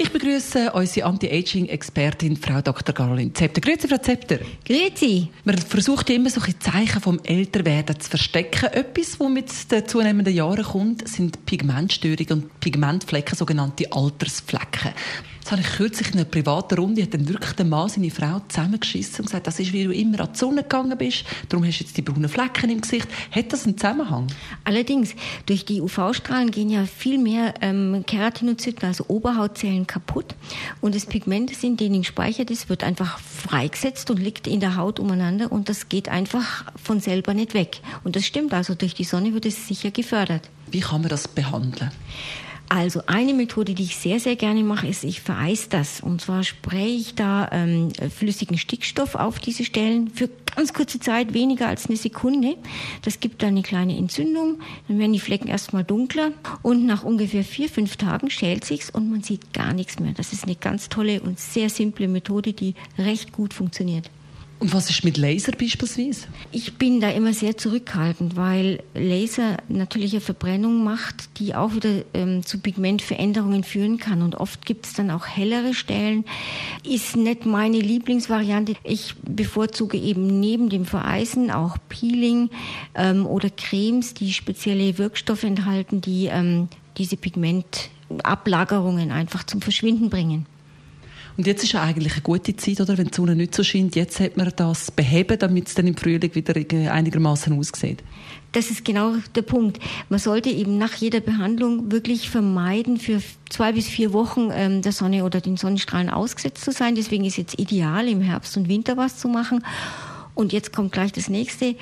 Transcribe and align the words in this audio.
ich 0.00 0.10
begrüße 0.10 0.72
unsere 0.72 1.06
Anti-Aging-Expertin, 1.06 2.36
Frau 2.36 2.62
Dr. 2.62 2.94
Caroline 2.94 3.32
Zepter. 3.34 3.60
Grüezi, 3.60 3.86
Frau 3.86 3.98
Zepter. 3.98 4.38
Grüezi. 4.64 5.28
Man 5.44 5.58
versucht 5.58 6.08
immer 6.08 6.30
solche 6.30 6.58
Zeichen 6.58 7.00
vom 7.00 7.20
Älterwerden 7.22 8.00
zu 8.00 8.08
verstecken. 8.08 8.72
Etwas, 8.72 9.20
was 9.20 9.28
mit 9.28 9.70
den 9.70 9.86
zunehmenden 9.86 10.34
Jahren 10.34 10.64
kommt, 10.64 11.06
sind 11.06 11.44
Pigmentstörungen 11.44 12.30
und 12.30 12.60
Pigmentflecken, 12.60 13.36
sogenannte 13.36 13.92
Altersflecken. 13.92 14.94
Das 15.42 15.52
habe 15.52 15.62
ich 15.62 15.68
kürzlich 15.68 16.08
in 16.08 16.14
einer 16.14 16.24
privaten 16.24 16.78
Runde, 16.78 17.02
hat 17.02 17.14
dann 17.14 17.28
wirklich 17.28 17.52
der 17.52 17.64
Mann 17.64 17.88
seine 17.88 18.10
Frau 18.10 18.40
zusammengeschissen 18.48 19.20
und 19.20 19.26
gesagt, 19.26 19.46
das 19.46 19.58
ist, 19.58 19.72
wie 19.72 19.84
du 19.84 19.92
immer 19.92 20.20
an 20.20 20.28
die 20.32 20.38
Sonne 20.38 20.62
gegangen 20.62 20.96
bist, 20.96 21.24
darum 21.48 21.66
hast 21.66 21.80
du 21.80 21.84
jetzt 21.84 21.96
die 21.96 22.02
braunen 22.02 22.28
Flecken 22.28 22.70
im 22.70 22.80
Gesicht. 22.80 23.08
Hat 23.30 23.52
das 23.52 23.64
einen 23.64 23.78
Zusammenhang? 23.78 24.26
Allerdings, 24.64 25.14
durch 25.46 25.64
die 25.64 25.80
UV-Strahlen 25.80 26.50
gehen 26.50 26.70
ja 26.70 26.84
viel 26.84 27.18
mehr 27.18 27.54
ähm, 27.60 28.04
Keratinozyten, 28.06 28.86
also 28.86 29.04
Oberhautzellen, 29.08 29.86
kaputt 29.86 30.34
und 30.80 30.94
das 30.94 31.06
Pigment, 31.06 31.50
das 31.50 31.62
in 31.62 31.76
denen 31.76 32.02
gespeichert 32.02 32.50
ist, 32.50 32.68
wird 32.68 32.84
einfach 32.84 33.18
freigesetzt 33.18 34.10
und 34.10 34.18
liegt 34.18 34.46
in 34.46 34.60
der 34.60 34.76
Haut 34.76 35.00
umeinander 35.00 35.50
und 35.50 35.68
das 35.68 35.88
geht 35.88 36.08
einfach 36.08 36.64
von 36.82 37.00
selber 37.00 37.34
nicht 37.34 37.54
weg. 37.54 37.80
Und 38.04 38.16
das 38.16 38.26
stimmt, 38.26 38.52
also 38.52 38.74
durch 38.74 38.94
die 38.94 39.04
Sonne 39.04 39.32
wird 39.34 39.46
es 39.46 39.66
sicher 39.66 39.90
gefördert. 39.90 40.48
Wie 40.70 40.80
kann 40.80 41.00
man 41.00 41.10
das 41.10 41.26
behandeln? 41.26 41.90
Also 42.72 43.02
eine 43.08 43.34
Methode, 43.34 43.74
die 43.74 43.82
ich 43.82 43.96
sehr, 43.96 44.20
sehr 44.20 44.36
gerne 44.36 44.62
mache, 44.62 44.86
ist, 44.86 45.02
ich 45.02 45.22
vereis 45.22 45.68
das. 45.68 46.00
Und 46.00 46.20
zwar 46.20 46.44
spraye 46.44 46.94
ich 46.94 47.16
da 47.16 47.48
ähm, 47.50 47.88
flüssigen 48.16 48.58
Stickstoff 48.58 49.16
auf 49.16 49.40
diese 49.40 49.64
Stellen 49.64 50.08
für 50.14 50.30
ganz 50.54 50.72
kurze 50.72 51.00
Zeit, 51.00 51.34
weniger 51.34 51.66
als 51.66 51.88
eine 51.88 51.96
Sekunde. 51.96 52.54
Das 53.02 53.18
gibt 53.18 53.42
dann 53.42 53.50
eine 53.50 53.62
kleine 53.62 53.96
Entzündung. 53.96 54.60
Dann 54.86 55.00
werden 55.00 55.12
die 55.12 55.18
Flecken 55.18 55.48
erstmal 55.48 55.82
dunkler. 55.82 56.30
Und 56.62 56.86
nach 56.86 57.02
ungefähr 57.02 57.42
vier, 57.42 57.68
fünf 57.68 57.96
Tagen 57.96 58.30
schält 58.30 58.64
sich's 58.64 58.88
und 58.88 59.10
man 59.10 59.24
sieht 59.24 59.52
gar 59.52 59.72
nichts 59.72 59.98
mehr. 59.98 60.12
Das 60.12 60.32
ist 60.32 60.44
eine 60.44 60.54
ganz 60.54 60.88
tolle 60.88 61.22
und 61.22 61.40
sehr 61.40 61.70
simple 61.70 62.06
Methode, 62.06 62.52
die 62.52 62.76
recht 62.96 63.32
gut 63.32 63.52
funktioniert. 63.52 64.08
Und 64.60 64.74
was 64.74 64.90
ist 64.90 65.04
mit 65.04 65.16
Laser 65.16 65.52
beispielsweise? 65.52 66.26
Ich 66.52 66.74
bin 66.74 67.00
da 67.00 67.08
immer 67.08 67.32
sehr 67.32 67.56
zurückhaltend, 67.56 68.36
weil 68.36 68.82
Laser 68.94 69.56
natürlich 69.68 70.12
eine 70.12 70.20
Verbrennung 70.20 70.84
macht, 70.84 71.38
die 71.38 71.54
auch 71.54 71.74
wieder 71.74 72.02
ähm, 72.12 72.44
zu 72.44 72.58
Pigmentveränderungen 72.58 73.64
führen 73.64 73.96
kann. 73.96 74.20
Und 74.20 74.34
oft 74.34 74.66
gibt 74.66 74.84
es 74.84 74.92
dann 74.92 75.10
auch 75.10 75.26
hellere 75.26 75.72
Stellen. 75.72 76.26
Ist 76.86 77.16
nicht 77.16 77.46
meine 77.46 77.78
Lieblingsvariante. 77.78 78.74
Ich 78.84 79.14
bevorzuge 79.22 79.96
eben 79.96 80.40
neben 80.40 80.68
dem 80.68 80.84
Vereisen 80.84 81.50
auch 81.50 81.78
Peeling 81.88 82.50
ähm, 82.94 83.24
oder 83.24 83.48
Cremes, 83.48 84.12
die 84.12 84.34
spezielle 84.34 84.98
Wirkstoffe 84.98 85.44
enthalten, 85.44 86.02
die 86.02 86.26
ähm, 86.26 86.68
diese 86.98 87.16
Pigmentablagerungen 87.16 89.10
einfach 89.10 89.44
zum 89.44 89.62
Verschwinden 89.62 90.10
bringen. 90.10 90.44
Und 91.36 91.46
jetzt 91.46 91.62
ist 91.64 91.72
ja 91.72 91.82
eigentlich 91.82 92.12
eine 92.12 92.22
gute 92.22 92.56
Zeit, 92.56 92.80
oder? 92.80 92.98
Wenn 92.98 93.08
die 93.08 93.14
Sonne 93.14 93.36
nicht 93.36 93.54
so 93.54 93.62
scheint. 93.62 93.96
Jetzt 93.96 94.20
hat 94.20 94.36
man 94.36 94.50
das 94.54 94.90
beheben, 94.90 95.38
damit 95.38 95.68
es 95.68 95.74
dann 95.74 95.86
im 95.86 95.96
Frühling 95.96 96.34
wieder 96.34 96.54
einigermaßen 96.92 97.56
aussieht. 97.58 98.02
Das 98.52 98.70
ist 98.70 98.84
genau 98.84 99.14
der 99.34 99.42
Punkt. 99.42 99.78
Man 100.08 100.18
sollte 100.18 100.50
eben 100.50 100.76
nach 100.76 100.94
jeder 100.94 101.20
Behandlung 101.20 101.92
wirklich 101.92 102.30
vermeiden, 102.30 102.98
für 102.98 103.22
zwei 103.48 103.72
bis 103.72 103.88
vier 103.88 104.12
Wochen 104.12 104.50
ähm, 104.52 104.82
der 104.82 104.92
Sonne 104.92 105.24
oder 105.24 105.40
den 105.40 105.56
Sonnenstrahlen 105.56 106.10
ausgesetzt 106.10 106.64
zu 106.64 106.72
sein. 106.72 106.96
Deswegen 106.96 107.24
ist 107.24 107.36
jetzt 107.36 107.60
ideal, 107.60 108.08
im 108.08 108.20
Herbst 108.20 108.56
und 108.56 108.68
Winter 108.68 108.96
was 108.96 109.18
zu 109.18 109.28
machen. 109.28 109.64
Und 110.34 110.52
jetzt 110.52 110.72
kommt 110.72 110.92
gleich 110.92 111.12
das 111.12 111.28
nächste 111.28 111.76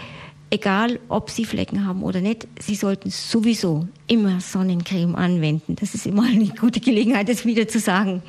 egal 0.51 0.99
ob 1.09 1.31
sie 1.31 1.45
Flecken 1.45 1.87
haben 1.87 2.03
oder 2.03 2.21
nicht, 2.21 2.47
sie 2.61 2.75
sollten 2.75 3.11
sowieso 3.11 3.87
immer 4.07 4.41
Sonnencreme 4.41 5.15
anwenden. 5.15 5.77
Das 5.77 5.95
ist 5.95 6.07
immer 6.07 6.25
eine 6.25 6.49
gute 6.49 6.81
Gelegenheit, 6.81 7.29
das 7.29 7.45
wieder 7.45 7.69
zu 7.69 7.79
sagen. 7.79 8.23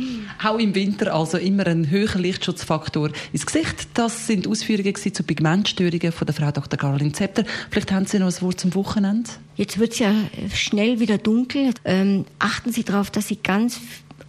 Auch 0.43 0.59
im 0.59 0.75
Winter 0.75 1.13
also 1.13 1.37
immer 1.37 1.65
ein 1.67 1.89
höherer 1.89 2.19
Lichtschutzfaktor 2.19 3.11
ins 3.31 3.45
Gesicht. 3.45 3.87
Das 3.93 4.27
sind 4.27 4.47
Ausführungen 4.47 4.95
zu 4.95 5.23
Pigmentstörungen 5.23 6.11
von 6.11 6.25
der 6.25 6.35
Frau 6.35 6.51
Dr. 6.51 6.77
Caroline 6.77 7.13
Zepter. 7.13 7.45
Vielleicht 7.69 7.91
haben 7.91 8.05
Sie 8.05 8.19
noch 8.19 8.27
ein 8.27 8.41
Wort 8.41 8.59
zum 8.59 8.75
Wochenende? 8.75 9.29
Jetzt 9.55 9.79
wird 9.79 9.93
es 9.93 9.99
ja 9.99 10.13
schnell 10.53 10.99
wieder 10.99 11.17
dunkel. 11.17 11.73
Ähm, 11.85 12.25
achten 12.39 12.71
Sie 12.71 12.83
darauf, 12.83 13.11
dass 13.11 13.27
Sie 13.27 13.37
ganz 13.37 13.79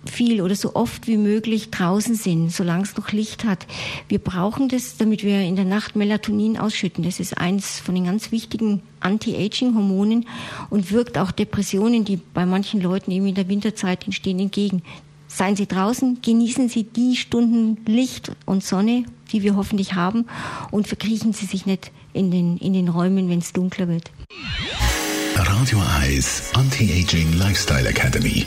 viel 0.05 0.41
oder 0.43 0.55
so 0.55 0.75
oft 0.75 1.07
wie 1.07 1.17
möglich 1.17 1.71
draußen 1.71 2.15
sind, 2.15 2.51
solange 2.53 2.85
es 2.85 2.97
noch 2.97 3.13
Licht 3.13 3.45
hat. 3.45 3.67
Wir 4.09 4.19
brauchen 4.19 4.69
das, 4.69 4.97
damit 4.97 5.25
wir 5.25 5.41
in 5.43 5.57
der 5.57 5.65
Nacht 5.65 5.97
Melatonin 5.97 6.59
ausschütten. 6.59 7.05
Das 7.05 7.21
ist 7.21 7.39
eins 7.39 7.79
von 7.79 7.95
den 7.95 8.05
ganz 8.05 8.33
wichtigen 8.33 8.83
Anti-Aging-Hormonen 9.01 10.27
und 10.71 10.93
wirkt 10.93 11.19
auch 11.19 11.31
Depressionen, 11.31 12.05
die 12.05 12.17
bei 12.17 12.47
manchen 12.47 12.81
Leuten 12.81 13.11
eben 13.11 13.27
in 13.27 13.35
der 13.35 13.49
Winterzeit 13.49 14.05
entstehen, 14.05 14.39
entgegen. 14.39 14.83
Seien 15.29 15.55
Sie 15.55 15.67
draußen, 15.67 16.19
genießen 16.23 16.69
Sie 16.69 16.83
die 16.85 17.15
Stunden 17.15 17.79
Licht 17.87 18.33
und 18.47 18.65
Sonne, 18.65 19.05
die 19.33 19.43
wir 19.43 19.55
hoffentlich 19.55 19.95
haben, 19.95 20.27
und 20.73 20.89
verkriechen 20.89 21.33
Sie 21.33 21.47
sich 21.47 21.67
nicht 21.67 21.93
in 22.13 22.31
den, 22.33 22.57
in 22.57 22.73
den 22.73 22.89
Räumen, 22.89 23.29
wenn 23.29 23.39
es 23.39 23.53
dunkler 23.53 23.87
wird. 23.87 24.11
Radio 25.37 25.81
Eyes 26.01 26.51
Anti-Aging 26.55 27.35
Lifestyle 27.35 27.89
Academy. 27.89 28.47